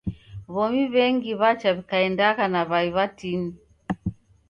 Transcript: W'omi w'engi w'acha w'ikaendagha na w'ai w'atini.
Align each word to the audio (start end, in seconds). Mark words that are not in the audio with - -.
W'omi 0.53 0.83
w'engi 0.93 1.31
w'acha 1.39 1.69
w'ikaendagha 1.75 2.45
na 2.53 2.61
w'ai 2.69 2.89
w'atini. 2.95 3.51